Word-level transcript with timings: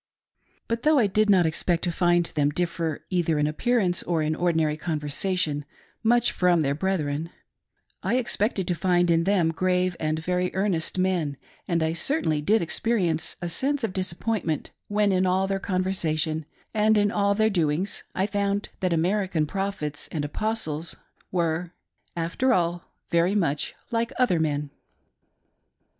But 0.67 0.81
though 0.81 0.97
I 0.97 1.05
did 1.05 1.29
not 1.29 1.45
expect 1.45 1.83
to 1.83 1.91
find 1.91 2.25
them 2.25 2.49
differ, 2.49 3.05
either 3.11 3.37
in 3.37 3.45
appearance 3.45 4.01
or 4.01 4.23
in 4.23 4.33
ordinary 4.35 4.75
conversation, 4.75 5.63
much 6.01 6.31
from 6.31 6.63
their 6.63 6.73
brethren, 6.73 7.29
I 8.01 8.15
expected 8.15 8.67
to 8.67 8.73
find 8.73 9.11
in 9.11 9.25
them 9.25 9.51
grave 9.51 9.95
and 9.99 10.17
very 10.17 10.49
earnest 10.55 10.97
men, 10.97 11.37
and 11.67 11.83
I 11.83 11.93
certainly 11.93 12.41
did 12.41 12.63
experi 12.63 13.07
ence 13.11 13.35
a 13.43 13.47
sense 13.47 13.83
of 13.83 13.93
disappointment 13.93 14.71
when, 14.87 15.11
in 15.11 15.27
all 15.27 15.45
their 15.45 15.59
conversa 15.59 16.17
tion 16.17 16.47
and 16.73 16.97
in 16.97 17.11
all 17.11 17.35
their 17.35 17.51
doings, 17.51 18.01
I 18.15 18.25
found 18.25 18.69
that 18.79 18.93
American 18.93 19.45
Prophets 19.45 20.09
and 20.11 20.25
Apostles 20.25 20.95
were, 21.31 21.73
after 22.15 22.55
all, 22.55 22.91
very 23.11 23.35
much 23.35 23.75
like 23.91 24.13
other 24.17 24.39
men. 24.39 24.71